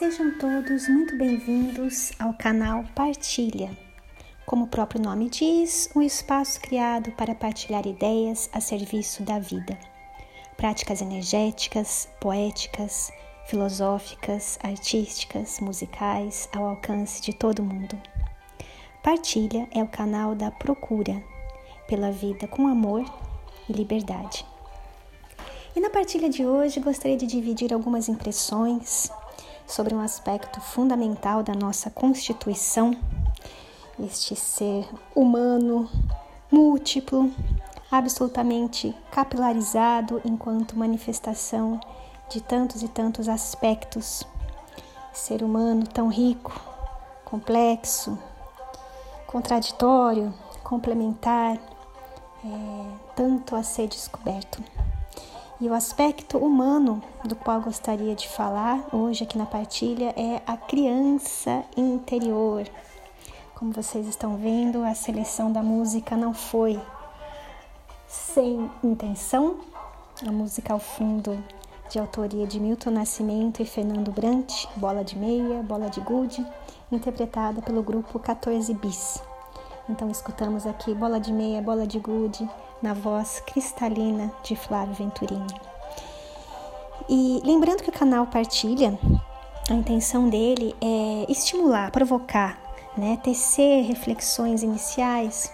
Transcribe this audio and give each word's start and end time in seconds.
Sejam 0.00 0.30
todos 0.38 0.88
muito 0.88 1.14
bem-vindos 1.14 2.10
ao 2.18 2.32
canal 2.32 2.86
Partilha. 2.94 3.76
Como 4.46 4.64
o 4.64 4.66
próprio 4.66 4.98
nome 4.98 5.28
diz, 5.28 5.90
um 5.94 6.00
espaço 6.00 6.58
criado 6.58 7.12
para 7.12 7.34
partilhar 7.34 7.86
ideias 7.86 8.48
a 8.50 8.62
serviço 8.62 9.22
da 9.22 9.38
vida. 9.38 9.78
Práticas 10.56 11.02
energéticas, 11.02 12.08
poéticas, 12.18 13.12
filosóficas, 13.44 14.58
artísticas, 14.62 15.60
musicais 15.60 16.48
ao 16.56 16.64
alcance 16.64 17.20
de 17.20 17.34
todo 17.34 17.62
mundo. 17.62 18.00
Partilha 19.02 19.68
é 19.70 19.82
o 19.82 19.88
canal 19.88 20.34
da 20.34 20.50
procura 20.50 21.22
pela 21.86 22.10
vida 22.10 22.48
com 22.48 22.66
amor 22.66 23.04
e 23.68 23.72
liberdade. 23.74 24.46
E 25.76 25.78
na 25.78 25.90
partilha 25.90 26.30
de 26.30 26.46
hoje 26.46 26.80
gostaria 26.80 27.18
de 27.18 27.26
dividir 27.26 27.74
algumas 27.74 28.08
impressões 28.08 29.12
sobre 29.70 29.94
um 29.94 30.00
aspecto 30.00 30.60
fundamental 30.60 31.44
da 31.44 31.54
nossa 31.54 31.90
constituição, 31.90 32.90
este 34.04 34.34
ser 34.34 34.88
humano, 35.14 35.88
múltiplo, 36.50 37.30
absolutamente 37.90 38.94
capilarizado 39.12 40.20
enquanto 40.24 40.76
manifestação 40.76 41.78
de 42.28 42.40
tantos 42.40 42.82
e 42.82 42.88
tantos 42.88 43.28
aspectos. 43.28 44.26
Ser 45.12 45.42
humano 45.42 45.86
tão 45.86 46.08
rico, 46.08 46.52
complexo, 47.24 48.18
contraditório, 49.26 50.34
complementar, 50.64 51.56
é, 52.44 52.92
tanto 53.14 53.54
a 53.54 53.62
ser 53.62 53.86
descoberto. 53.86 54.62
E 55.60 55.68
o 55.68 55.74
aspecto 55.74 56.38
humano 56.38 57.02
do 57.22 57.36
qual 57.36 57.60
gostaria 57.60 58.14
de 58.14 58.26
falar 58.26 58.82
hoje 58.90 59.24
aqui 59.24 59.36
na 59.36 59.44
partilha 59.44 60.14
é 60.16 60.40
a 60.46 60.56
criança 60.56 61.62
interior. 61.76 62.66
Como 63.54 63.70
vocês 63.70 64.06
estão 64.06 64.38
vendo, 64.38 64.82
a 64.82 64.94
seleção 64.94 65.52
da 65.52 65.62
música 65.62 66.16
não 66.16 66.32
foi 66.32 66.80
sem 68.08 68.70
intenção. 68.82 69.58
A 70.26 70.32
música 70.32 70.72
ao 70.72 70.80
fundo 70.80 71.44
de 71.90 71.98
autoria 71.98 72.46
de 72.46 72.58
Milton 72.58 72.92
Nascimento 72.92 73.60
e 73.60 73.66
Fernando 73.66 74.10
Brant, 74.10 74.64
Bola 74.76 75.04
de 75.04 75.18
Meia, 75.18 75.62
Bola 75.62 75.90
de 75.90 76.00
Gude, 76.00 76.42
interpretada 76.90 77.60
pelo 77.60 77.82
grupo 77.82 78.18
14 78.18 78.72
Bis. 78.72 79.22
Então 79.90 80.08
escutamos 80.08 80.66
aqui 80.66 80.94
Bola 80.94 81.20
de 81.20 81.30
Meia, 81.30 81.60
Bola 81.60 81.86
de 81.86 81.98
Gude, 81.98 82.48
na 82.82 82.94
voz 82.94 83.42
cristalina 83.46 84.32
de 84.42 84.56
Flávio 84.56 84.94
Venturini. 84.94 85.54
E 87.08 87.40
lembrando 87.44 87.82
que 87.82 87.90
o 87.90 87.92
canal 87.92 88.26
Partilha, 88.26 88.98
a 89.68 89.74
intenção 89.74 90.28
dele 90.28 90.74
é 90.80 91.30
estimular, 91.30 91.90
provocar, 91.90 92.58
né, 92.96 93.18
tecer 93.22 93.84
reflexões 93.84 94.62
iniciais, 94.62 95.52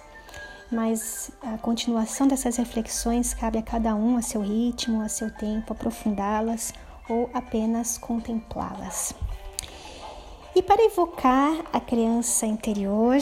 mas 0.70 1.30
a 1.42 1.58
continuação 1.58 2.26
dessas 2.26 2.56
reflexões 2.56 3.32
cabe 3.32 3.58
a 3.58 3.62
cada 3.62 3.94
um 3.94 4.16
a 4.16 4.22
seu 4.22 4.40
ritmo, 4.40 5.00
a 5.00 5.08
seu 5.08 5.30
tempo, 5.30 5.72
aprofundá-las 5.72 6.72
ou 7.08 7.30
apenas 7.32 7.96
contemplá-las. 7.96 9.14
E 10.54 10.62
para 10.62 10.84
evocar 10.84 11.52
a 11.72 11.78
criança 11.78 12.46
interior, 12.46 13.18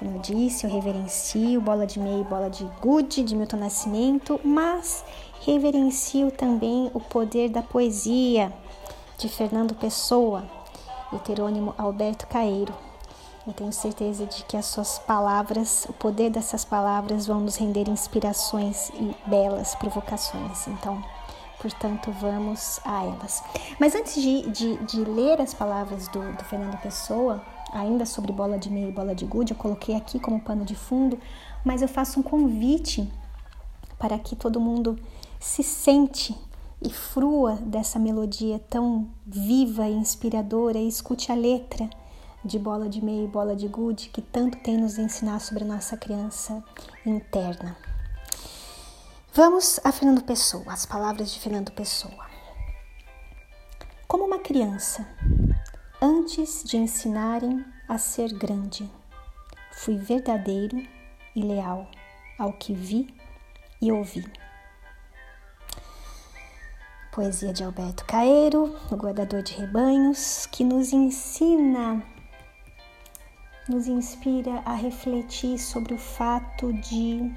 como 0.00 0.16
eu 0.16 0.18
disse, 0.18 0.64
eu 0.64 0.70
reverencio 0.70 1.60
Bola 1.60 1.86
de 1.86 2.00
Meia 2.00 2.22
e 2.22 2.24
Bola 2.24 2.48
de 2.48 2.64
Gude 2.80 3.22
de 3.22 3.36
Milton 3.36 3.58
Nascimento, 3.58 4.40
mas 4.42 5.04
reverencio 5.42 6.30
também 6.30 6.90
o 6.94 7.00
poder 7.00 7.50
da 7.50 7.60
poesia 7.60 8.50
de 9.18 9.28
Fernando 9.28 9.74
Pessoa, 9.74 10.44
heterônimo 11.12 11.74
Alberto 11.76 12.26
Caeiro. 12.28 12.72
Eu 13.46 13.52
tenho 13.52 13.70
certeza 13.74 14.24
de 14.24 14.42
que 14.44 14.56
as 14.56 14.64
suas 14.64 14.98
palavras, 14.98 15.84
o 15.86 15.92
poder 15.92 16.30
dessas 16.30 16.64
palavras 16.64 17.26
vão 17.26 17.38
nos 17.38 17.56
render 17.56 17.86
inspirações 17.86 18.88
e 18.94 19.14
belas 19.28 19.74
provocações. 19.74 20.66
Então, 20.66 21.04
portanto, 21.60 22.10
vamos 22.12 22.80
a 22.86 23.04
elas. 23.04 23.44
Mas 23.78 23.94
antes 23.94 24.14
de, 24.14 24.48
de, 24.48 24.76
de 24.78 25.04
ler 25.04 25.42
as 25.42 25.52
palavras 25.52 26.08
do, 26.08 26.32
do 26.32 26.44
Fernando 26.44 26.80
Pessoa, 26.80 27.42
ainda 27.72 28.04
sobre 28.04 28.32
bola 28.32 28.58
de 28.58 28.70
meia 28.70 28.88
e 28.88 28.92
bola 28.92 29.14
de 29.14 29.24
gude, 29.24 29.52
eu 29.52 29.58
coloquei 29.58 29.94
aqui 29.96 30.18
como 30.18 30.40
pano 30.40 30.64
de 30.64 30.74
fundo, 30.74 31.18
mas 31.64 31.82
eu 31.82 31.88
faço 31.88 32.20
um 32.20 32.22
convite 32.22 33.10
para 33.98 34.18
que 34.18 34.34
todo 34.34 34.60
mundo 34.60 34.98
se 35.38 35.62
sente 35.62 36.36
e 36.82 36.90
frua 36.90 37.56
dessa 37.56 37.98
melodia 37.98 38.58
tão 38.70 39.08
viva 39.26 39.86
e 39.86 39.92
inspiradora 39.92 40.78
e 40.78 40.88
escute 40.88 41.30
a 41.30 41.34
letra 41.34 41.88
de 42.44 42.58
bola 42.58 42.88
de 42.88 43.04
meia 43.04 43.24
e 43.24 43.28
bola 43.28 43.54
de 43.54 43.68
gude 43.68 44.08
que 44.08 44.22
tanto 44.22 44.58
tem 44.58 44.78
nos 44.78 44.98
ensinar 44.98 45.40
sobre 45.40 45.64
a 45.64 45.66
nossa 45.66 45.96
criança 45.96 46.64
interna. 47.04 47.76
Vamos 49.32 49.78
a 49.84 49.92
Fernando 49.92 50.24
Pessoa, 50.24 50.72
as 50.72 50.86
palavras 50.86 51.30
de 51.32 51.38
Fernando 51.38 51.70
Pessoa. 51.70 52.26
Como 54.08 54.24
uma 54.24 54.38
criança, 54.38 55.06
Antes 56.02 56.64
de 56.64 56.78
ensinarem 56.78 57.62
a 57.86 57.98
ser 57.98 58.32
grande, 58.32 58.90
fui 59.70 59.98
verdadeiro 59.98 60.82
e 61.36 61.42
leal 61.42 61.86
ao 62.38 62.54
que 62.54 62.72
vi 62.72 63.14
e 63.82 63.92
ouvi. 63.92 64.24
Poesia 67.12 67.52
de 67.52 67.62
Alberto 67.62 68.06
Caeiro, 68.06 68.74
o 68.90 68.96
guardador 68.96 69.42
de 69.42 69.52
rebanhos, 69.52 70.46
que 70.46 70.64
nos 70.64 70.90
ensina, 70.94 72.02
nos 73.68 73.86
inspira 73.86 74.62
a 74.64 74.72
refletir 74.72 75.58
sobre 75.58 75.92
o 75.92 75.98
fato 75.98 76.72
de 76.72 77.30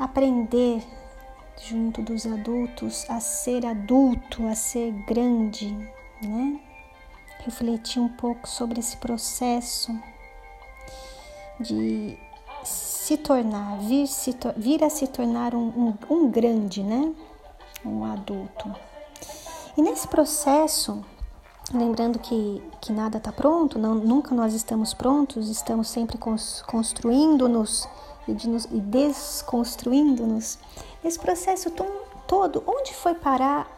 aprender 0.00 0.82
junto 1.62 2.02
dos 2.02 2.26
adultos 2.26 3.08
a 3.08 3.20
ser 3.20 3.64
adulto, 3.64 4.48
a 4.48 4.56
ser 4.56 4.90
grande, 5.06 5.72
né? 6.22 6.60
Refletir 7.44 8.00
um 8.00 8.08
pouco 8.08 8.48
sobre 8.48 8.80
esse 8.80 8.96
processo 8.96 9.92
de 11.60 12.18
se 12.64 13.16
tornar, 13.18 13.78
vir, 13.80 14.06
se, 14.06 14.36
vir 14.56 14.82
a 14.82 14.90
se 14.90 15.06
tornar 15.06 15.54
um, 15.54 15.68
um, 15.68 15.94
um 16.08 16.30
grande, 16.30 16.82
né? 16.82 17.12
Um 17.84 18.04
adulto. 18.04 18.74
E 19.76 19.82
nesse 19.82 20.08
processo, 20.08 21.04
lembrando 21.72 22.18
que, 22.18 22.62
que 22.80 22.92
nada 22.92 23.18
está 23.18 23.32
pronto, 23.32 23.78
não, 23.78 23.94
nunca 23.94 24.34
nós 24.34 24.54
estamos 24.54 24.94
prontos, 24.94 25.48
estamos 25.48 25.88
sempre 25.88 26.18
construindo-nos 26.66 27.88
e, 28.26 28.32
de 28.32 28.48
e 28.48 28.80
desconstruindo-nos. 28.80 30.58
Nesse 31.02 31.18
processo 31.18 31.70
todo, 32.26 32.62
onde 32.66 32.94
foi 32.94 33.14
parar 33.14 33.68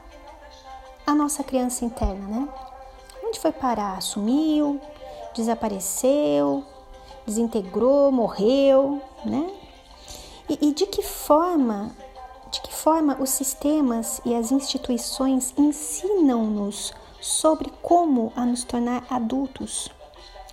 a 1.06 1.15
nossa 1.15 1.44
criança 1.44 1.84
interna, 1.84 2.27
né? 2.27 2.49
Onde 3.25 3.39
foi 3.39 3.53
parar? 3.53 4.03
Sumiu, 4.03 4.80
desapareceu, 5.34 6.65
desintegrou, 7.25 8.10
morreu, 8.10 9.01
né? 9.25 9.51
E, 10.48 10.69
e, 10.69 10.72
de 10.72 10.86
que 10.86 11.03
forma, 11.03 11.91
de 12.51 12.60
que 12.60 12.72
forma 12.72 13.16
os 13.21 13.30
sistemas 13.30 14.21
e 14.25 14.34
as 14.34 14.51
instituições 14.51 15.54
ensinam-nos 15.57 16.92
sobre 17.21 17.72
como 17.83 18.33
a 18.36 18.45
nos 18.45 18.65
tornar 18.65 19.04
adultos? 19.10 19.91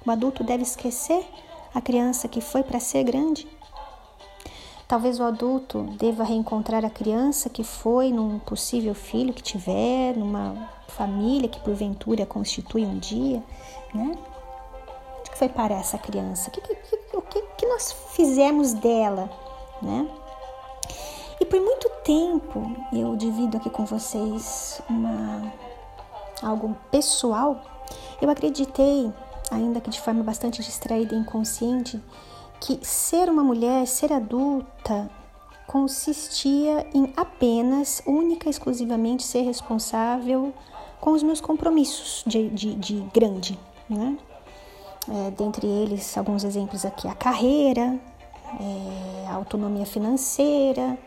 O 0.06 0.12
adulto 0.12 0.44
deve 0.44 0.63
esquecer 0.63 1.25
a 1.74 1.81
criança 1.81 2.27
que 2.27 2.42
foi 2.42 2.63
para 2.63 2.80
ser 2.80 3.04
grande? 3.04 3.48
Talvez 4.88 5.19
o 5.19 5.24
adulto 5.24 5.83
deva 5.97 6.24
reencontrar 6.24 6.85
a 6.85 6.89
criança 6.89 7.50
que 7.50 7.63
foi 7.63 8.12
num 8.12 8.39
possível 8.39 8.94
filho 8.94 9.33
que 9.33 9.41
tiver, 9.41 10.15
numa 10.15 10.69
família 10.88 11.50
que 11.50 11.59
porventura 11.59 12.25
constitui 12.25 12.85
um 12.85 13.00
dia, 13.00 13.44
né? 13.94 14.18
O 15.19 15.24
que 15.24 15.38
foi 15.38 15.50
para 15.50 15.74
essa 15.75 15.97
criança? 15.97 16.50
O 16.50 16.51
que, 16.51 16.62
que, 16.62 16.75
que, 16.75 17.41
que 17.57 17.65
nós 17.65 17.91
fizemos 18.12 18.74
dela, 18.74 19.30
né? 19.81 20.07
E 21.39 21.45
por 21.45 21.59
muito 21.59 21.89
tempo 22.03 22.75
eu 22.91 23.15
divido 23.15 23.57
aqui 23.57 23.69
com 23.69 23.86
vocês 23.86 24.81
uma, 24.89 25.51
algo 26.41 26.75
pessoal. 26.91 27.59
Eu 28.21 28.29
acreditei, 28.29 29.12
ainda 29.50 29.81
que 29.81 29.89
de 29.89 30.00
forma 30.00 30.24
bastante 30.24 30.62
distraída 30.62 31.15
e 31.15 31.18
inconsciente, 31.18 32.01
que 32.63 32.80
ser 32.81 33.30
uma 33.30 33.44
mulher, 33.44 33.86
ser 33.86 34.13
adulta, 34.13 35.10
consistia 35.68 36.88
em 36.94 37.12
apenas, 37.18 38.01
única 38.07 38.48
e 38.48 38.51
exclusivamente, 38.51 39.21
ser 39.24 39.42
responsável 39.42 40.54
com 41.01 41.12
os 41.12 41.21
meus 41.21 41.42
compromissos 41.42 42.24
de, 42.25 42.50
de, 42.50 42.75
de 42.75 43.01
grande, 43.13 43.60
né? 43.89 44.18
É, 45.10 45.31
dentre 45.31 45.68
eles, 45.68 46.18
alguns 46.18 46.45
exemplos 46.45 46.86
aqui: 46.86 47.06
a 47.06 47.13
carreira, 47.13 48.00
é, 48.57 49.27
a 49.27 49.33
autonomia 49.33 49.86
financeira, 49.86 50.98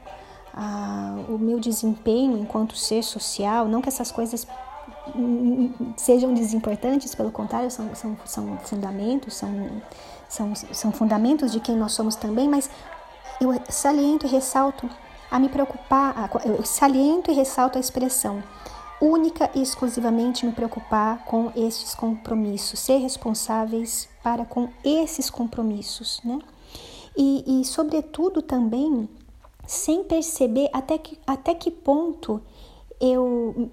a, 0.53 1.17
o 1.27 1.39
meu 1.39 1.59
desempenho 1.59 2.37
enquanto 2.37 2.77
ser 2.77 3.03
social. 3.03 3.67
Não 3.67 3.81
que 3.81 3.89
essas 3.89 4.13
coisas 4.13 4.47
sejam 5.97 6.35
desimportantes, 6.35 7.15
pelo 7.15 7.31
contrário, 7.31 7.71
são, 7.71 7.95
são, 7.95 8.17
são 8.27 8.59
fundamentos, 8.59 9.35
são, 9.35 9.81
são, 10.29 10.55
são 10.55 10.93
fundamentos 10.93 11.53
de 11.53 11.61
quem 11.61 11.77
nós 11.77 11.93
somos 11.93 12.17
também, 12.17 12.49
mas 12.49 12.71
eu 13.41 13.53
saliento 13.69 14.27
e 14.27 14.29
ressalto 14.29 14.89
a 15.31 15.39
me 15.39 15.49
preocupar, 15.49 16.31
eu 16.45 16.65
saliento 16.65 17.31
e 17.31 17.35
ressalto 17.35 17.79
a 17.79 17.81
expressão 17.81 18.43
única 19.01 19.51
e 19.55 19.63
exclusivamente 19.63 20.47
me 20.47 20.53
preocupar 20.53 21.25
com 21.25 21.53
estes 21.55 21.95
compromissos, 21.95 22.81
ser 22.81 22.99
responsáveis 22.99 24.09
para 24.23 24.45
com 24.45 24.69
esses 24.85 25.29
compromissos, 25.29 26.21
né? 26.25 26.39
E, 27.17 27.61
e 27.61 27.65
sobretudo 27.65 28.43
também 28.43 29.09
sem 29.67 30.05
perceber 30.05 30.69
até 30.73 30.99
que, 30.99 31.19
até 31.27 31.55
que 31.55 31.71
ponto 31.71 32.41
eu 33.01 33.71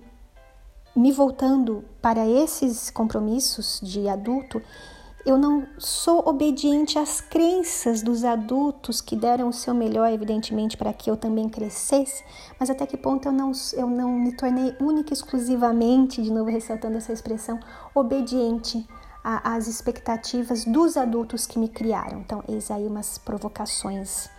me 0.96 1.12
voltando 1.12 1.84
para 2.02 2.28
esses 2.28 2.90
compromissos 2.90 3.80
de 3.82 4.08
adulto, 4.08 4.62
eu 5.26 5.38
não 5.38 5.66
sou 5.78 6.28
obediente 6.28 7.00
às 7.00 7.22
crenças 7.22 8.02
dos 8.02 8.26
adultos 8.26 9.00
que 9.00 9.16
deram 9.16 9.48
o 9.48 9.54
seu 9.54 9.74
melhor, 9.74 10.12
evidentemente, 10.12 10.76
para 10.76 10.92
que 10.92 11.10
eu 11.10 11.16
também 11.16 11.48
crescesse, 11.48 12.24
mas 12.60 12.70
até 12.70 12.86
que 12.86 12.98
ponto 12.98 13.28
eu 13.28 13.32
não, 13.32 13.52
eu 13.74 13.88
não 13.88 14.12
me 14.12 14.36
tornei 14.36 14.76
única 14.82 15.14
e 15.14 15.14
exclusivamente, 15.14 16.22
de 16.22 16.32
novo 16.32 16.50
ressaltando 16.50 16.98
essa 16.98 17.14
expressão, 17.14 17.58
obediente 17.96 18.86
às 19.24 19.68
expectativas 19.68 20.66
dos 20.66 20.98
adultos 20.98 21.48
que 21.48 21.58
me 21.58 21.70
criaram. 21.70 22.20
Então, 22.20 22.44
eis 22.46 22.70
aí 22.70 22.86
umas 22.86 23.18
provocações 23.18 24.30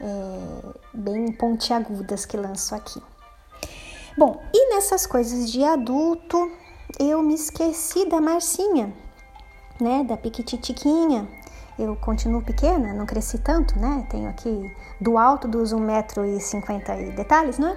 é, 0.00 0.78
bem 0.94 1.32
pontiagudas 1.32 2.24
que 2.24 2.38
lanço 2.38 2.74
aqui. 2.74 3.02
Bom, 4.16 4.40
e 4.54 4.74
nessas 4.74 5.06
coisas 5.06 5.50
de 5.50 5.62
adulto, 5.62 6.50
eu 6.98 7.22
me 7.22 7.34
esqueci 7.34 8.08
da 8.08 8.20
Marcinha, 8.20 8.94
né, 9.80 10.04
da 10.04 10.16
piquititiquinha. 10.16 11.26
Eu 11.78 11.96
continuo 11.96 12.40
pequena, 12.40 12.92
não 12.92 13.04
cresci 13.04 13.38
tanto, 13.38 13.76
né? 13.78 14.06
Tenho 14.08 14.28
aqui 14.28 14.72
do 15.00 15.18
alto 15.18 15.48
dos 15.48 15.74
1,50m 15.74 17.08
e 17.08 17.10
detalhes, 17.10 17.58
não 17.58 17.68
é? 17.68 17.76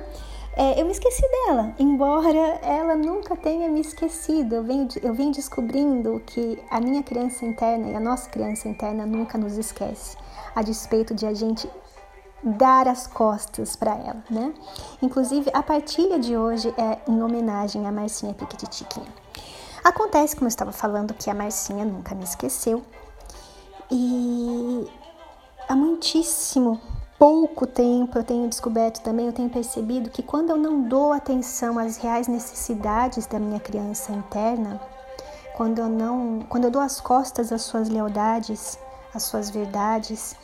é? 0.56 0.82
eu 0.82 0.86
me 0.86 0.92
esqueci 0.92 1.24
dela, 1.28 1.74
embora 1.80 2.60
ela 2.62 2.96
nunca 2.96 3.36
tenha 3.36 3.68
me 3.70 3.82
esquecido. 3.82 4.54
Eu 4.54 4.64
venho, 4.64 4.88
eu 5.02 5.14
venho 5.16 5.32
descobrindo 5.32 6.22
que 6.28 6.62
a 6.70 6.80
minha 6.80 7.02
criança 7.02 7.44
interna 7.44 7.88
e 7.90 7.96
a 7.96 8.00
nossa 8.00 8.30
criança 8.30 8.68
interna 8.68 9.04
nunca 9.04 9.36
nos 9.36 9.58
esquece, 9.58 10.16
a 10.56 10.62
despeito 10.62 11.16
de 11.16 11.26
a 11.26 11.34
gente 11.34 11.68
dar 12.44 12.88
as 12.88 13.08
costas 13.08 13.76
para 13.76 13.96
ela, 13.96 14.24
né? 14.30 14.54
Inclusive, 15.02 15.50
a 15.54 15.64
partilha 15.64 16.20
de 16.20 16.38
hoje 16.38 16.72
é 16.78 17.00
em 17.10 17.22
homenagem 17.22 17.88
a 17.88 17.92
Marcinha 17.92 18.34
Piquititiquinha. 18.34 19.27
Acontece, 19.88 20.36
como 20.36 20.48
eu 20.48 20.50
estava 20.50 20.74
falando, 20.74 21.14
que 21.14 21.30
a 21.30 21.34
Marcinha 21.34 21.86
nunca 21.86 22.14
me 22.14 22.26
esqueceu. 22.26 22.84
E 23.90 24.86
há 25.66 25.74
muitíssimo 25.78 26.78
pouco 27.18 27.66
tempo 27.66 28.18
eu 28.18 28.24
tenho 28.26 28.50
descoberto 28.50 29.00
também, 29.00 29.28
eu 29.28 29.32
tenho 29.32 29.50
percebido 29.50 30.10
que 30.10 30.22
quando 30.22 30.50
eu 30.50 30.58
não 30.58 30.82
dou 30.82 31.14
atenção 31.14 31.80
às 31.80 31.96
reais 31.96 32.28
necessidades 32.28 33.28
da 33.28 33.40
minha 33.40 33.62
criança 33.62 34.12
interna, 34.12 34.78
quando 35.56 35.80
eu 35.80 35.88
não, 35.88 36.42
quando 36.50 36.66
eu 36.66 36.72
dou 36.72 36.82
as 36.82 37.00
costas 37.00 37.54
às 37.54 37.62
suas 37.62 37.88
lealdades, 37.88 38.78
às 39.14 39.24
suas 39.24 39.50
verdades, 39.50 40.36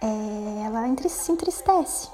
é, 0.00 0.64
ela 0.64 0.84
se 1.08 1.32
entristece. 1.32 2.08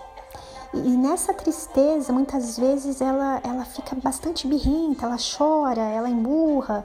E 0.74 0.78
nessa 0.78 1.32
tristeza, 1.32 2.12
muitas 2.12 2.58
vezes 2.58 3.00
ela, 3.00 3.40
ela 3.42 3.64
fica 3.64 3.96
bastante 3.96 4.46
birrenta, 4.46 5.06
ela 5.06 5.16
chora, 5.16 5.80
ela 5.80 6.08
emburra. 6.08 6.84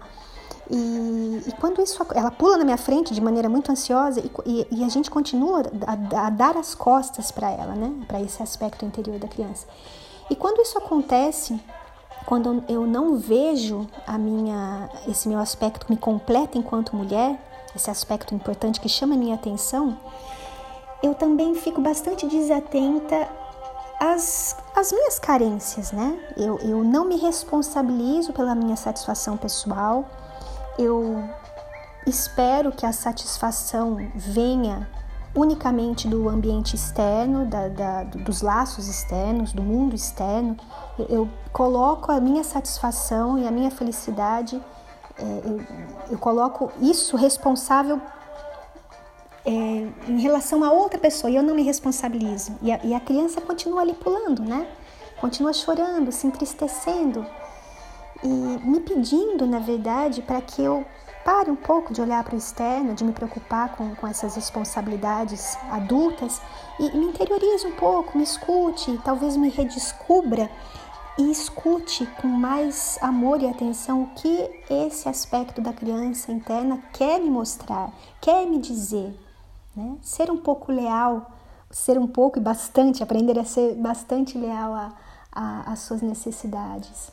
E, 0.69 1.43
e 1.45 1.51
quando 1.59 1.81
isso, 1.81 2.01
ela 2.15 2.31
pula 2.31 2.57
na 2.57 2.63
minha 2.63 2.77
frente 2.77 3.13
de 3.13 3.19
maneira 3.19 3.49
muito 3.49 3.69
ansiosa 3.69 4.21
e, 4.21 4.31
e, 4.45 4.67
e 4.71 4.83
a 4.83 4.89
gente 4.89 5.11
continua 5.11 5.63
a, 5.85 6.27
a 6.27 6.29
dar 6.29 6.55
as 6.55 6.73
costas 6.73 7.31
para 7.31 7.51
ela, 7.51 7.75
né? 7.75 7.93
Para 8.07 8.21
esse 8.21 8.41
aspecto 8.41 8.85
interior 8.85 9.19
da 9.19 9.27
criança. 9.27 9.67
E 10.29 10.35
quando 10.35 10.61
isso 10.61 10.77
acontece, 10.77 11.59
quando 12.25 12.63
eu 12.69 12.87
não 12.87 13.17
vejo 13.17 13.85
a 14.07 14.17
minha, 14.17 14.89
esse 15.05 15.27
meu 15.27 15.39
aspecto 15.39 15.85
que 15.85 15.91
me 15.91 15.97
completa 15.97 16.57
enquanto 16.57 16.95
mulher, 16.95 17.37
esse 17.75 17.89
aspecto 17.89 18.33
importante 18.33 18.79
que 18.79 18.87
chama 18.87 19.15
a 19.15 19.17
minha 19.17 19.35
atenção, 19.35 19.97
eu 21.01 21.13
também 21.13 21.53
fico 21.53 21.81
bastante 21.81 22.25
desatenta 22.25 23.27
as, 24.03 24.57
as 24.75 24.91
minhas 24.91 25.17
carências, 25.17 25.93
né? 25.93 26.19
Eu, 26.35 26.59
eu 26.59 26.83
não 26.83 27.05
me 27.05 27.15
responsabilizo 27.15 28.33
pela 28.33 28.53
minha 28.53 28.75
satisfação 28.75 29.37
pessoal, 29.37 30.05
eu 30.77 31.23
espero 32.05 32.73
que 32.73 32.85
a 32.85 32.91
satisfação 32.91 33.97
venha 34.13 34.89
unicamente 35.33 36.05
do 36.07 36.27
ambiente 36.27 36.75
externo, 36.75 37.45
da, 37.45 37.69
da, 37.69 38.03
dos 38.03 38.41
laços 38.41 38.89
externos, 38.89 39.53
do 39.53 39.63
mundo 39.63 39.95
externo. 39.95 40.57
Eu, 40.99 41.05
eu, 41.09 41.29
coloco 41.53 42.11
a 42.11 42.19
minha 42.19 42.43
satisfação 42.43 43.39
e 43.39 43.47
a 43.47 43.51
minha 43.51 43.71
felicidade, 43.71 44.61
é, 45.17 45.41
eu, 45.45 45.61
eu 46.11 46.17
coloco 46.17 46.71
isso 46.81 47.15
responsável 47.15 48.01
é, 49.45 49.51
em 50.07 50.19
relação 50.19 50.63
a 50.63 50.71
outra 50.71 50.97
pessoa 50.97 51.29
e 51.29 51.35
eu 51.35 51.43
não 51.43 51.55
me 51.55 51.63
responsabilizo. 51.63 52.57
E 52.61 52.71
a, 52.71 52.79
e 52.83 52.93
a 52.93 52.99
criança 52.99 53.41
continua 53.41 53.81
ali 53.81 53.93
pulando, 53.93 54.43
né? 54.43 54.67
Continua 55.19 55.53
chorando, 55.53 56.11
se 56.11 56.27
entristecendo 56.27 57.25
e 58.23 58.27
me 58.27 58.79
pedindo, 58.79 59.45
na 59.45 59.59
verdade, 59.59 60.21
para 60.21 60.41
que 60.41 60.61
eu 60.61 60.85
pare 61.25 61.49
um 61.49 61.55
pouco 61.55 61.93
de 61.93 62.01
olhar 62.01 62.23
para 62.23 62.35
o 62.35 62.37
externo, 62.37 62.93
de 62.93 63.03
me 63.03 63.13
preocupar 63.13 63.75
com, 63.75 63.95
com 63.95 64.07
essas 64.07 64.35
responsabilidades 64.35 65.57
adultas 65.69 66.41
e 66.79 66.97
me 66.97 67.05
interiorize 67.05 67.65
um 67.65 67.71
pouco, 67.71 68.17
me 68.17 68.23
escute, 68.23 68.99
talvez 69.03 69.37
me 69.37 69.49
redescubra 69.49 70.49
e 71.17 71.31
escute 71.31 72.05
com 72.21 72.27
mais 72.27 72.97
amor 73.01 73.41
e 73.41 73.47
atenção 73.47 74.03
o 74.03 74.07
que 74.15 74.49
esse 74.69 75.07
aspecto 75.07 75.61
da 75.61 75.71
criança 75.71 76.31
interna 76.31 76.81
quer 76.91 77.19
me 77.19 77.29
mostrar, 77.29 77.93
quer 78.19 78.45
me 78.45 78.57
dizer. 78.57 79.13
Né? 79.75 79.97
Ser 80.01 80.29
um 80.29 80.37
pouco 80.37 80.71
leal, 80.71 81.31
ser 81.69 81.97
um 81.97 82.07
pouco 82.07 82.39
e 82.39 82.41
bastante, 82.41 83.01
aprender 83.01 83.37
a 83.39 83.45
ser 83.45 83.75
bastante 83.75 84.37
leal 84.37 84.93
às 85.31 85.79
suas 85.79 86.01
necessidades. 86.01 87.11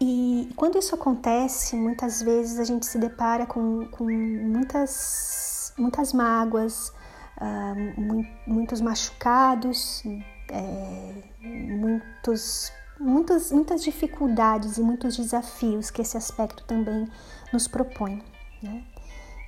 E 0.00 0.52
quando 0.56 0.76
isso 0.78 0.94
acontece, 0.94 1.76
muitas 1.76 2.20
vezes 2.20 2.58
a 2.58 2.64
gente 2.64 2.84
se 2.84 2.98
depara 2.98 3.46
com, 3.46 3.86
com 3.86 4.04
muitas, 4.04 5.72
muitas 5.78 6.12
mágoas, 6.12 6.92
uh, 7.40 8.34
muitos 8.46 8.80
machucados, 8.80 10.02
é, 10.50 11.14
muitos, 11.40 12.72
muitas, 12.98 13.52
muitas 13.52 13.82
dificuldades 13.82 14.76
e 14.78 14.82
muitos 14.82 15.16
desafios 15.16 15.90
que 15.90 16.02
esse 16.02 16.16
aspecto 16.16 16.64
também 16.64 17.08
nos 17.52 17.68
propõe. 17.68 18.22
Né? 18.62 18.84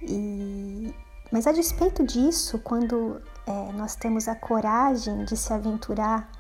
E, 0.02 0.94
mas 1.30 1.47
a 1.47 1.52
despeito 1.52 2.04
disso, 2.04 2.59
quando 2.59 3.21
é, 3.47 3.73
nós 3.73 3.97
temos 3.97 4.28
a 4.28 4.35
coragem 4.35 5.25
de 5.25 5.37
se 5.37 5.52
aventurar, 5.52 6.30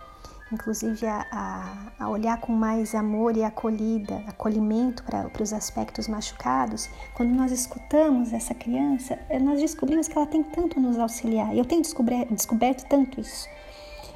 inclusive 0.52 1.06
a, 1.06 1.90
a, 1.98 2.08
olhar 2.08 2.40
com 2.40 2.52
mais 2.52 2.94
amor 2.94 3.36
e 3.36 3.42
acolhida, 3.42 4.22
acolhimento 4.28 5.02
para 5.02 5.42
os 5.42 5.52
aspectos 5.52 6.06
machucados, 6.06 6.88
quando 7.14 7.30
nós 7.30 7.50
escutamos 7.50 8.32
essa 8.32 8.54
criança, 8.54 9.18
é, 9.28 9.38
nós 9.40 9.60
descobrimos 9.60 10.06
que 10.06 10.16
ela 10.16 10.26
tem 10.26 10.42
tanto 10.42 10.78
a 10.78 10.82
nos 10.82 10.98
auxiliar. 10.98 11.56
Eu 11.56 11.64
tenho 11.64 11.82
descoberto, 11.82 12.32
descoberto 12.32 12.86
tanto 12.88 13.20
isso, 13.20 13.48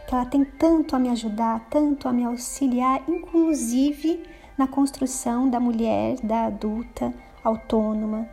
que 0.07 0.15
ela 0.15 0.27
tem 0.27 0.45
tanto 0.45 0.95
a 0.95 0.99
me 0.99 1.09
ajudar, 1.09 1.67
tanto 1.69 2.09
a 2.09 2.13
me 2.13 2.25
auxiliar, 2.25 3.03
inclusive 3.09 4.23
na 4.57 4.69
construção 4.69 5.49
da 5.49 5.59
mulher, 5.59 6.17
da 6.23 6.47
adulta, 6.47 7.13
autônoma, 7.43 8.29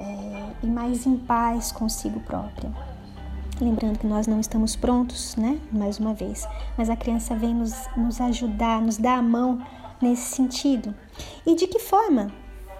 é, 0.00 0.52
e 0.62 0.66
mais 0.66 1.06
em 1.06 1.16
paz 1.16 1.70
consigo 1.70 2.20
própria. 2.20 2.72
Lembrando 3.60 3.98
que 3.98 4.06
nós 4.06 4.26
não 4.26 4.40
estamos 4.40 4.74
prontos, 4.74 5.36
né? 5.36 5.60
Mais 5.70 5.98
uma 5.98 6.14
vez, 6.14 6.48
mas 6.78 6.88
a 6.88 6.96
criança 6.96 7.36
vem 7.36 7.54
nos, 7.54 7.74
nos 7.94 8.18
ajudar, 8.20 8.80
nos 8.80 8.96
dar 8.96 9.18
a 9.18 9.22
mão 9.22 9.60
nesse 10.00 10.34
sentido. 10.34 10.94
E 11.46 11.54
de 11.54 11.66
que 11.66 11.78
forma, 11.78 12.32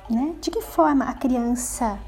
né? 0.08 0.34
De 0.40 0.50
que 0.50 0.62
forma 0.62 1.04
a 1.04 1.12
criança 1.12 1.98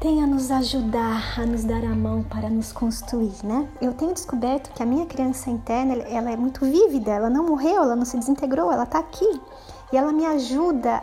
tem 0.00 0.22
a 0.22 0.26
nos 0.28 0.52
ajudar, 0.52 1.40
a 1.40 1.44
nos 1.44 1.64
dar 1.64 1.82
a 1.82 1.96
mão 1.96 2.22
para 2.22 2.48
nos 2.48 2.70
construir, 2.70 3.34
né? 3.42 3.68
Eu 3.80 3.92
tenho 3.92 4.14
descoberto 4.14 4.70
que 4.72 4.80
a 4.80 4.86
minha 4.86 5.06
criança 5.06 5.50
interna, 5.50 5.94
ela 5.94 6.30
é 6.30 6.36
muito 6.36 6.64
vívida, 6.64 7.10
ela 7.10 7.28
não 7.28 7.44
morreu, 7.44 7.82
ela 7.82 7.96
não 7.96 8.04
se 8.04 8.16
desintegrou, 8.16 8.70
ela 8.70 8.84
está 8.84 9.00
aqui. 9.00 9.40
E 9.92 9.96
ela 9.96 10.12
me 10.12 10.24
ajuda 10.24 11.02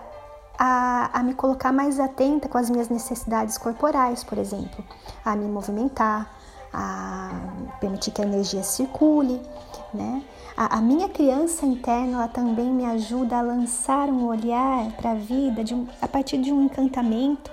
a, 0.58 1.10
a 1.14 1.24
me 1.24 1.34
colocar 1.34 1.72
mais 1.72 2.00
atenta 2.00 2.48
com 2.48 2.58
as 2.58 2.70
minhas 2.70 2.90
necessidades 2.90 3.58
corporais, 3.58 4.24
por 4.24 4.38
exemplo, 4.38 4.84
a 5.24 5.36
me 5.36 5.46
movimentar, 5.46 6.30
a 6.74 7.32
permitir 7.80 8.12
que 8.12 8.22
a 8.22 8.26
energia 8.26 8.64
circule, 8.64 9.42
né? 9.94 10.22
A, 10.58 10.78
a 10.78 10.82
minha 10.82 11.10
criança 11.10 11.66
interna 11.66 12.18
ela 12.18 12.28
também 12.28 12.70
me 12.70 12.86
ajuda 12.86 13.38
a 13.38 13.42
lançar 13.42 14.10
um 14.10 14.26
olhar 14.26 14.92
para 14.94 15.12
a 15.12 15.16
vida 15.16 15.64
de 15.64 15.74
um, 15.74 15.88
a 16.02 16.08
partir 16.08 16.38
de 16.38 16.52
um 16.52 16.64
encantamento, 16.64 17.52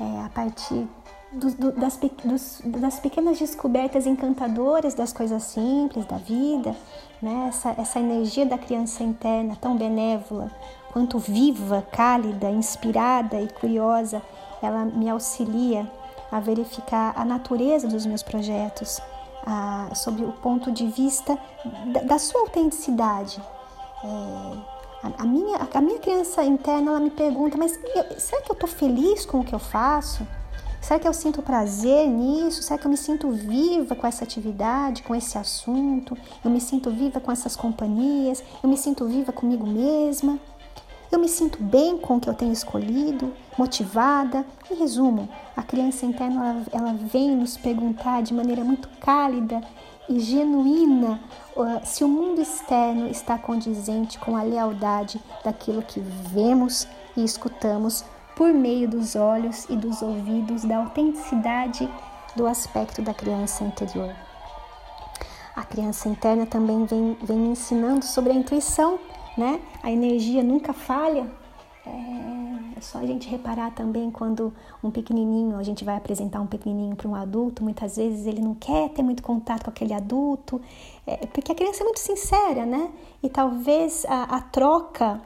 é, 0.00 0.24
a 0.24 0.28
partir 0.28 0.88
do, 1.32 1.50
do, 1.50 1.72
das, 1.72 1.98
dos, 2.24 2.62
das 2.64 2.98
pequenas 2.98 3.38
descobertas 3.38 4.06
encantadoras 4.06 4.94
das 4.94 5.12
coisas 5.12 5.42
simples 5.42 6.06
da 6.06 6.16
vida, 6.18 6.74
né? 7.22 7.46
essa, 7.48 7.74
essa 7.78 8.00
energia 8.00 8.46
da 8.46 8.58
criança 8.58 9.02
interna 9.02 9.56
tão 9.60 9.76
benévola, 9.76 10.50
quanto 10.92 11.18
viva, 11.18 11.86
cálida, 11.92 12.50
inspirada 12.50 13.40
e 13.40 13.48
curiosa, 13.48 14.22
ela 14.62 14.84
me 14.84 15.08
auxilia 15.08 15.90
a 16.30 16.38
verificar 16.38 17.12
a 17.16 17.24
natureza 17.24 17.88
dos 17.88 18.06
meus 18.06 18.22
projetos, 18.22 19.00
a, 19.44 19.88
sobre 19.94 20.24
o 20.24 20.32
ponto 20.32 20.70
de 20.70 20.86
vista 20.86 21.38
da, 21.86 22.00
da 22.02 22.18
sua 22.18 22.42
autenticidade. 22.42 23.40
É, 24.04 24.06
a, 25.02 25.22
a, 25.22 25.24
minha, 25.24 25.58
a 25.72 25.80
minha 25.80 25.98
criança 25.98 26.44
interna 26.44 26.90
ela 26.90 27.00
me 27.00 27.10
pergunta, 27.10 27.56
mas 27.56 27.78
eu, 27.94 28.20
será 28.20 28.42
que 28.42 28.50
eu 28.50 28.54
estou 28.54 28.68
feliz 28.68 29.24
com 29.24 29.40
o 29.40 29.44
que 29.44 29.54
eu 29.54 29.58
faço? 29.58 30.26
Será 30.80 30.98
que 30.98 31.06
eu 31.06 31.12
sinto 31.12 31.42
prazer 31.42 32.08
nisso? 32.08 32.62
Será 32.62 32.78
que 32.78 32.86
eu 32.86 32.90
me 32.90 32.96
sinto 32.96 33.30
viva 33.30 33.94
com 33.94 34.06
essa 34.06 34.24
atividade, 34.24 35.02
com 35.02 35.14
esse 35.14 35.36
assunto? 35.36 36.16
Eu 36.42 36.50
me 36.50 36.60
sinto 36.60 36.90
viva 36.90 37.20
com 37.20 37.30
essas 37.30 37.54
companhias? 37.54 38.42
Eu 38.62 38.68
me 38.68 38.78
sinto 38.78 39.06
viva 39.06 39.30
comigo 39.30 39.66
mesma? 39.66 40.38
Eu 41.10 41.18
me 41.18 41.28
sinto 41.28 41.60
bem 41.60 41.98
com 41.98 42.16
o 42.16 42.20
que 42.20 42.30
eu 42.30 42.34
tenho 42.34 42.52
escolhido, 42.52 43.32
motivada. 43.58 44.46
Em 44.70 44.76
resumo, 44.76 45.28
a 45.56 45.62
criança 45.62 46.06
interna 46.06 46.48
ela, 46.48 46.66
ela 46.72 46.92
vem 46.94 47.34
nos 47.34 47.56
perguntar 47.56 48.22
de 48.22 48.32
maneira 48.32 48.62
muito 48.62 48.88
cálida 49.00 49.60
e 50.08 50.20
genuína 50.20 51.20
se 51.84 52.04
o 52.04 52.08
mundo 52.08 52.40
externo 52.40 53.08
está 53.08 53.36
condizente 53.36 54.18
com 54.18 54.36
a 54.36 54.42
lealdade 54.42 55.20
daquilo 55.44 55.82
que 55.82 56.00
vemos 56.00 56.86
e 57.16 57.24
escutamos 57.24 58.04
por 58.36 58.52
meio 58.52 58.88
dos 58.88 59.16
olhos 59.16 59.66
e 59.68 59.76
dos 59.76 60.02
ouvidos, 60.02 60.64
da 60.64 60.78
autenticidade 60.78 61.88
do 62.36 62.46
aspecto 62.46 63.02
da 63.02 63.12
criança 63.12 63.64
interior. 63.64 64.14
A 65.54 65.64
criança 65.64 66.08
interna 66.08 66.46
também 66.46 66.84
vem, 66.86 67.18
vem 67.22 67.36
me 67.36 67.48
ensinando 67.48 68.04
sobre 68.04 68.32
a 68.32 68.36
intuição, 68.36 68.98
né? 69.36 69.60
A 69.82 69.90
energia 69.90 70.42
nunca 70.42 70.72
falha. 70.72 71.30
É, 71.86 72.78
é 72.78 72.80
só 72.80 72.98
a 72.98 73.06
gente 73.06 73.28
reparar 73.28 73.70
também 73.72 74.10
quando 74.10 74.52
um 74.82 74.90
pequenininho, 74.90 75.56
a 75.56 75.62
gente 75.62 75.84
vai 75.84 75.96
apresentar 75.96 76.40
um 76.40 76.46
pequenininho 76.46 76.94
para 76.94 77.08
um 77.08 77.14
adulto, 77.14 77.62
muitas 77.62 77.96
vezes 77.96 78.26
ele 78.26 78.40
não 78.40 78.54
quer 78.54 78.90
ter 78.90 79.02
muito 79.02 79.22
contato 79.22 79.64
com 79.64 79.70
aquele 79.70 79.94
adulto, 79.94 80.60
é, 81.06 81.26
porque 81.26 81.52
a 81.52 81.54
criança 81.54 81.82
é 81.82 81.84
muito 81.84 82.00
sincera, 82.00 82.66
né? 82.66 82.90
E 83.22 83.28
talvez 83.28 84.04
a, 84.06 84.36
a 84.36 84.40
troca 84.40 85.20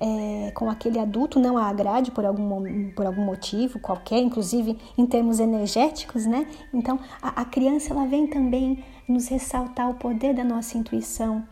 é, 0.00 0.50
com 0.52 0.70
aquele 0.70 0.98
adulto 0.98 1.38
não 1.38 1.58
a 1.58 1.66
agrade 1.66 2.10
por 2.10 2.24
algum, 2.24 2.90
por 2.92 3.04
algum 3.04 3.24
motivo 3.24 3.78
qualquer, 3.78 4.18
inclusive 4.18 4.78
em 4.96 5.06
termos 5.06 5.38
energéticos, 5.38 6.26
né? 6.26 6.46
Então 6.72 6.98
a, 7.20 7.42
a 7.42 7.44
criança 7.44 7.92
ela 7.92 8.06
vem 8.06 8.26
também 8.26 8.82
nos 9.06 9.28
ressaltar 9.28 9.90
o 9.90 9.94
poder 9.94 10.34
da 10.34 10.42
nossa 10.42 10.78
intuição 10.78 11.44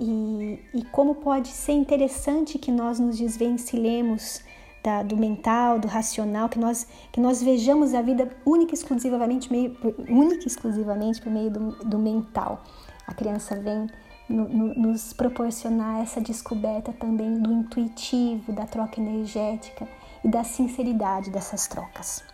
e, 0.00 0.58
e 0.74 0.84
como 0.86 1.16
pode 1.16 1.48
ser 1.48 1.72
interessante 1.72 2.58
que 2.58 2.72
nós 2.72 2.98
nos 2.98 3.18
desvencilhemos 3.18 4.42
da, 4.82 5.02
do 5.02 5.16
mental, 5.16 5.78
do 5.78 5.86
racional, 5.86 6.48
que 6.48 6.58
nós, 6.58 6.86
que 7.12 7.20
nós 7.20 7.42
vejamos 7.42 7.92
a 7.92 8.00
vida 8.00 8.30
única 8.46 8.72
e 8.72 8.74
exclusivamente, 8.74 9.52
meio, 9.52 9.76
única 10.08 10.46
exclusivamente 10.46 11.20
por 11.20 11.30
meio 11.30 11.50
do, 11.50 11.70
do 11.84 11.98
mental. 11.98 12.64
A 13.06 13.12
criança 13.12 13.54
vem 13.56 13.86
no, 14.26 14.48
no, 14.48 14.74
nos 14.74 15.12
proporcionar 15.12 16.00
essa 16.00 16.20
descoberta 16.20 16.92
também 16.92 17.38
do 17.38 17.52
intuitivo, 17.52 18.52
da 18.52 18.64
troca 18.64 19.00
energética 19.00 19.86
e 20.24 20.28
da 20.28 20.44
sinceridade 20.44 21.30
dessas 21.30 21.66
trocas. 21.66 22.24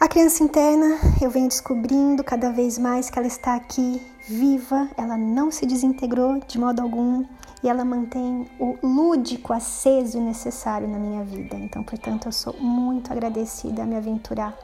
A 0.00 0.08
criança 0.08 0.42
interna, 0.42 0.98
eu 1.20 1.28
venho 1.28 1.46
descobrindo 1.46 2.24
cada 2.24 2.50
vez 2.50 2.78
mais 2.78 3.10
que 3.10 3.18
ela 3.18 3.28
está 3.28 3.54
aqui 3.54 4.00
viva, 4.26 4.88
ela 4.96 5.14
não 5.14 5.50
se 5.50 5.66
desintegrou 5.66 6.40
de 6.48 6.58
modo 6.58 6.80
algum 6.80 7.22
e 7.62 7.68
ela 7.68 7.84
mantém 7.84 8.50
o 8.58 8.78
lúdico 8.82 9.52
aceso 9.52 10.16
e 10.16 10.20
necessário 10.22 10.88
na 10.88 10.98
minha 10.98 11.22
vida. 11.22 11.54
Então, 11.54 11.84
portanto, 11.84 12.28
eu 12.28 12.32
sou 12.32 12.54
muito 12.54 13.12
agradecida 13.12 13.82
a 13.82 13.86
me 13.86 13.94
aventurar 13.94 14.56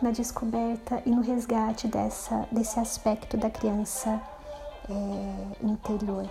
na 0.00 0.12
descoberta 0.12 1.02
e 1.04 1.10
no 1.10 1.20
resgate 1.20 1.88
dessa, 1.88 2.46
desse 2.52 2.78
aspecto 2.78 3.36
da 3.36 3.50
criança 3.50 4.22
é, 4.88 5.66
interior. 5.66 6.30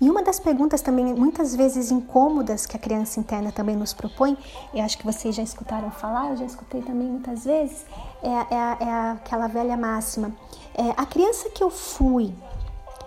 E 0.00 0.08
uma 0.08 0.22
das 0.22 0.38
perguntas 0.38 0.80
também 0.80 1.12
muitas 1.12 1.56
vezes 1.56 1.90
incômodas 1.90 2.66
que 2.66 2.76
a 2.76 2.80
criança 2.80 3.18
interna 3.18 3.50
também 3.50 3.74
nos 3.74 3.92
propõe, 3.92 4.38
eu 4.72 4.84
acho 4.84 4.96
que 4.96 5.04
vocês 5.04 5.34
já 5.34 5.42
escutaram 5.42 5.90
falar, 5.90 6.30
eu 6.30 6.36
já 6.36 6.44
escutei 6.44 6.82
também 6.82 7.08
muitas 7.08 7.44
vezes, 7.44 7.84
é, 8.22 8.28
é, 8.28 8.88
é 8.88 9.10
aquela 9.10 9.48
velha 9.48 9.76
máxima: 9.76 10.32
é, 10.74 10.90
a 10.96 11.04
criança 11.04 11.50
que 11.50 11.62
eu 11.62 11.70
fui 11.70 12.32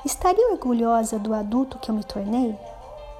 estaria 0.06 0.52
orgulhosa 0.52 1.18
do 1.18 1.34
adulto 1.34 1.80
que 1.80 1.90
eu 1.90 1.96
me 1.96 2.04
tornei, 2.04 2.58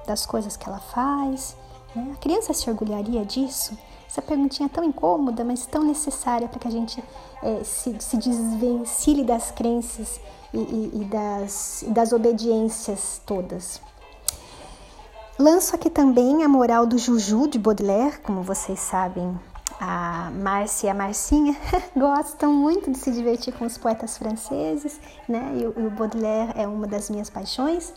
das 0.06 0.26
coisas 0.26 0.56
que 0.56 0.68
ela 0.68 0.80
faz? 0.80 1.56
Né? 1.94 2.12
A 2.12 2.16
criança 2.16 2.52
se 2.52 2.68
orgulharia 2.68 3.24
disso? 3.24 3.76
Essa 4.12 4.20
perguntinha 4.20 4.66
é 4.66 4.68
tão 4.68 4.84
incômoda, 4.84 5.42
mas 5.42 5.64
tão 5.64 5.82
necessária 5.82 6.46
para 6.46 6.58
que 6.58 6.68
a 6.68 6.70
gente 6.70 7.02
é, 7.42 7.64
se, 7.64 7.96
se 7.98 8.18
desvencilhe 8.18 9.24
das 9.24 9.50
crenças 9.50 10.20
e, 10.52 10.58
e, 10.58 10.90
e 11.00 11.04
das, 11.06 11.82
das 11.88 12.12
obediências 12.12 13.22
todas. 13.24 13.80
Lanço 15.38 15.74
aqui 15.74 15.88
também 15.88 16.44
a 16.44 16.48
moral 16.48 16.84
do 16.84 16.98
Juju 16.98 17.48
de 17.48 17.58
Baudelaire, 17.58 18.18
como 18.18 18.42
vocês 18.42 18.78
sabem, 18.80 19.34
a 19.80 20.30
Márcia 20.30 20.88
e 20.88 20.90
a 20.90 20.94
Marcinha 20.94 21.56
gostam 21.96 22.52
muito 22.52 22.90
de 22.90 22.98
se 22.98 23.10
divertir 23.12 23.54
com 23.54 23.64
os 23.64 23.78
poetas 23.78 24.18
franceses, 24.18 25.00
né? 25.26 25.56
E 25.56 25.66
o, 25.66 25.88
Baudelaire 25.88 26.52
é 26.54 26.68
uma 26.68 26.86
das 26.86 27.08
minhas 27.08 27.30
paixões. 27.30 27.94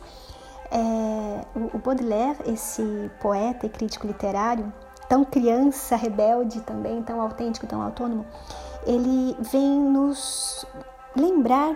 É, 0.71 1.45
o 1.73 1.77
Baudelaire, 1.77 2.37
esse 2.45 3.11
poeta 3.19 3.65
e 3.65 3.69
crítico 3.69 4.07
literário, 4.07 4.71
tão 5.07 5.23
criança, 5.23 5.95
rebelde 5.95 6.61
também, 6.61 7.01
tão 7.01 7.21
autêntico, 7.21 7.67
tão 7.67 7.81
autônomo, 7.81 8.25
ele 8.85 9.35
vem 9.39 9.79
nos 9.79 10.65
lembrar 11.15 11.75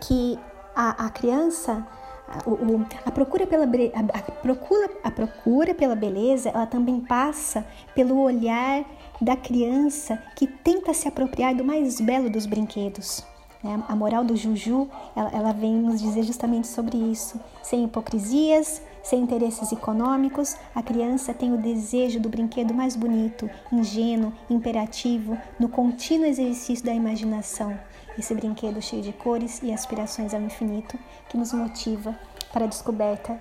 que 0.00 0.38
a, 0.74 1.06
a 1.06 1.10
criança, 1.10 1.86
a, 2.28 2.48
o, 2.48 2.86
a, 3.04 3.10
procura 3.10 3.46
pela, 3.46 3.64
a, 3.64 4.18
a, 4.18 4.22
procura, 4.22 4.90
a 5.02 5.10
procura 5.10 5.74
pela 5.74 5.94
beleza, 5.94 6.48
ela 6.48 6.66
também 6.66 7.00
passa 7.00 7.66
pelo 7.94 8.18
olhar 8.20 8.84
da 9.20 9.36
criança 9.36 10.18
que 10.34 10.46
tenta 10.46 10.92
se 10.92 11.06
apropriar 11.06 11.54
do 11.54 11.64
mais 11.64 12.00
belo 12.00 12.30
dos 12.30 12.46
brinquedos. 12.46 13.24
Né? 13.62 13.82
A 13.88 13.96
moral 13.96 14.24
do 14.24 14.36
Juju, 14.36 14.88
ela, 15.16 15.30
ela 15.30 15.52
vem 15.52 15.74
nos 15.74 16.00
dizer 16.00 16.22
justamente 16.22 16.66
sobre 16.66 16.96
isso. 16.96 17.40
Sem 17.62 17.84
hipocrisias, 17.84 18.82
sem 19.04 19.20
interesses 19.20 19.70
econômicos, 19.70 20.56
a 20.74 20.82
criança 20.82 21.32
tem 21.32 21.52
o 21.52 21.58
desejo 21.58 22.18
do 22.18 22.28
brinquedo 22.28 22.74
mais 22.74 22.96
bonito, 22.96 23.48
ingênuo, 23.70 24.32
imperativo, 24.50 25.38
no 25.60 25.68
contínuo 25.68 26.26
exercício 26.26 26.84
da 26.84 26.92
imaginação 26.92 27.78
esse 28.18 28.34
brinquedo 28.34 28.80
cheio 28.80 29.02
de 29.02 29.12
cores 29.12 29.60
e 29.62 29.72
aspirações 29.72 30.34
ao 30.34 30.40
infinito 30.40 30.98
que 31.28 31.36
nos 31.36 31.52
motiva 31.52 32.18
para 32.52 32.64
a 32.64 32.68
descoberta 32.68 33.40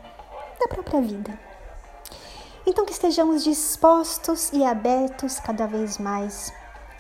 da 0.60 0.68
própria 0.68 1.02
vida. 1.02 1.38
Então, 2.66 2.86
que 2.86 2.94
estejamos 2.94 3.44
dispostos 3.44 4.52
e 4.54 4.64
abertos 4.64 5.40
cada 5.40 5.68
vez 5.68 5.98
mais 5.98 6.54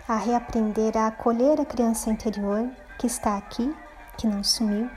a 0.07 0.17
reaprender 0.17 0.97
a 0.97 1.07
acolher 1.07 1.59
a 1.59 1.65
criança 1.65 2.09
interior 2.09 2.69
que 2.99 3.07
está 3.07 3.37
aqui, 3.37 3.73
que 4.17 4.27
não 4.27 4.43
sumiu, 4.43 4.89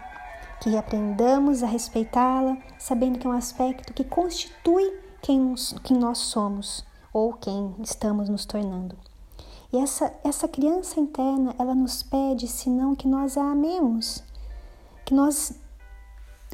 que 0.61 0.71
reaprendamos 0.71 1.63
a 1.63 1.67
respeitá-la, 1.67 2.57
sabendo 2.79 3.19
que 3.19 3.27
é 3.27 3.31
um 3.31 3.37
aspecto 3.37 3.93
que 3.93 4.05
constitui 4.05 4.93
quem, 5.23 5.55
quem 5.83 5.97
nós 5.97 6.19
somos 6.19 6.85
ou 7.13 7.33
quem 7.33 7.75
estamos 7.83 8.29
nos 8.29 8.45
tornando. 8.45 8.97
E 9.73 9.79
essa, 9.79 10.13
essa 10.23 10.47
criança 10.47 11.01
interna, 11.01 11.55
ela 11.59 11.75
nos 11.75 12.03
pede, 12.03 12.47
senão 12.47 12.95
que 12.95 13.09
nós 13.09 13.37
a 13.37 13.51
amemos, 13.51 14.23
que 15.05 15.13
nós 15.13 15.59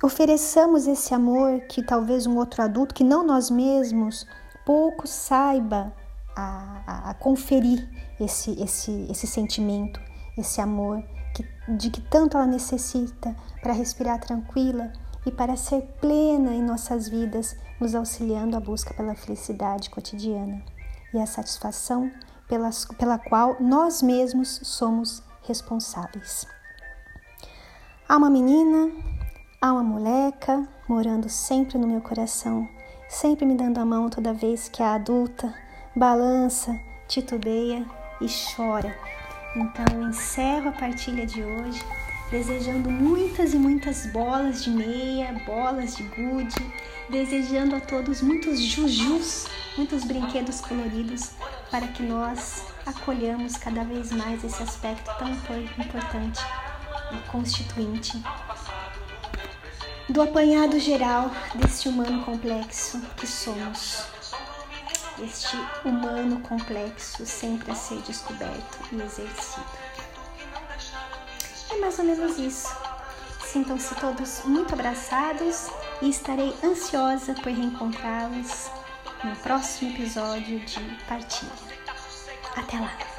ofereçamos 0.03 0.87
esse 0.87 1.15
amor 1.15 1.61
que 1.69 1.83
talvez 1.83 2.27
um 2.27 2.37
outro 2.37 2.63
adulto, 2.63 2.95
que 2.95 3.05
não 3.05 3.25
nós 3.25 3.51
mesmos, 3.51 4.27
pouco 4.65 5.07
saiba 5.07 5.93
a, 6.35 6.83
a, 6.87 7.11
a 7.11 7.15
conferir 7.15 7.89
esse, 8.19 8.61
esse, 8.63 9.07
esse 9.11 9.27
sentimento, 9.27 10.01
esse 10.37 10.61
amor 10.61 11.03
que, 11.35 11.47
de 11.69 11.91
que 11.91 12.01
tanto 12.01 12.37
ela 12.37 12.47
necessita 12.47 13.35
para 13.63 13.73
respirar 13.73 14.21
tranquila 14.21 14.93
e 15.25 15.31
para 15.31 15.57
ser 15.57 15.83
plena 16.01 16.53
em 16.53 16.63
nossas 16.63 17.09
vidas, 17.09 17.57
nos 17.81 17.95
auxiliando 17.95 18.57
à 18.57 18.61
busca 18.61 18.93
pela 18.95 19.15
felicidade 19.15 19.91
cotidiana 19.91 20.63
e 21.13 21.19
a 21.19 21.27
satisfação 21.27 22.11
pela, 22.49 22.71
pela 22.99 23.19
qual 23.19 23.57
nós 23.61 24.03
mesmos 24.03 24.61
somos 24.65 25.23
responsáveis. 25.43 26.47
Há 28.09 28.17
uma 28.17 28.31
menina, 28.31 28.91
há 29.61 29.73
uma 29.73 29.83
moleca 29.83 30.67
morando 30.89 31.29
sempre 31.29 31.79
no 31.79 31.87
meu 31.87 32.01
coração, 32.01 32.69
sempre 33.09 33.47
me 33.47 33.55
dando 33.55 33.79
a 33.79 33.85
mão 33.85 34.11
toda 34.11 34.35
vez 34.35 34.69
que 34.69 34.83
a 34.83 34.95
adulta 34.95 35.55
balança, 35.95 36.79
titubeia 37.07 37.87
e 38.21 38.27
chora. 38.27 38.97
Então 39.55 39.85
eu 39.93 40.09
encerro 40.09 40.71
a 40.71 40.73
partilha 40.73 41.27
de 41.27 41.43
hoje 41.43 41.83
desejando 42.33 42.91
muitas 42.91 43.53
e 43.53 43.59
muitas 43.59 44.07
bolas 44.07 44.65
de 44.65 44.71
meia, 44.71 45.35
bolas 45.45 45.95
de 45.95 46.03
gude, 46.05 46.73
desejando 47.11 47.77
a 47.77 47.81
todos 47.81 48.23
muitos 48.23 48.59
jujus, 48.59 49.47
muitos 49.77 50.03
brinquedos 50.05 50.63
coloridos, 50.63 51.33
para 51.71 51.87
que 51.89 52.03
nós 52.03 52.65
acolhamos 52.87 53.59
cada 53.59 53.85
vez 53.85 54.11
mais 54.11 54.43
esse 54.43 54.63
aspecto 54.63 55.11
tão 55.19 55.31
importante 55.31 56.41
e 57.13 57.31
constituinte 57.31 58.23
do 60.09 60.23
apanhado 60.23 60.81
geral 60.81 61.31
deste 61.55 61.89
humano 61.89 62.25
complexo 62.25 62.99
que 63.17 63.27
somos. 63.27 64.12
Este 65.23 65.57
humano 65.85 66.41
complexo 66.41 67.25
sempre 67.25 67.71
a 67.71 67.75
ser 67.77 67.99
descoberto 68.03 68.79
e 68.91 68.97
exercido. 69.01 69.67
É 71.71 71.77
mais 71.79 71.97
ou 72.01 72.05
menos 72.05 72.39
isso. 72.39 72.69
Sintam-se 73.45 73.95
todos 73.95 74.43
muito 74.45 74.75
abraçados 74.75 75.69
e 76.01 76.09
estarei 76.09 76.53
ansiosa 76.65 77.35
por 77.35 77.53
reencontrá-los 77.53 78.69
no 79.23 79.37
próximo 79.37 79.93
episódio 79.93 80.59
de 80.59 81.05
Partilha. 81.07 81.53
Até 82.57 82.81
lá! 82.81 83.12